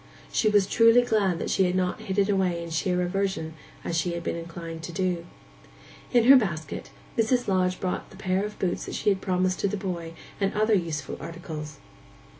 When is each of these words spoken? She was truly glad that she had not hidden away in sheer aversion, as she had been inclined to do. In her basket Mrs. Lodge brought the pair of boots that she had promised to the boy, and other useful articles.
She 0.31 0.49
was 0.49 0.65
truly 0.65 1.03
glad 1.03 1.37
that 1.37 1.51
she 1.51 1.65
had 1.65 1.75
not 1.75 2.01
hidden 2.01 2.31
away 2.31 2.63
in 2.63 2.71
sheer 2.71 3.03
aversion, 3.03 3.53
as 3.83 3.95
she 3.95 4.13
had 4.13 4.23
been 4.23 4.35
inclined 4.35 4.81
to 4.81 4.91
do. 4.91 5.27
In 6.11 6.23
her 6.23 6.35
basket 6.37 6.89
Mrs. 7.15 7.47
Lodge 7.47 7.79
brought 7.79 8.09
the 8.09 8.17
pair 8.17 8.43
of 8.43 8.57
boots 8.57 8.85
that 8.87 8.95
she 8.95 9.09
had 9.09 9.21
promised 9.21 9.59
to 9.59 9.67
the 9.67 9.77
boy, 9.77 10.13
and 10.39 10.55
other 10.55 10.73
useful 10.73 11.17
articles. 11.21 11.77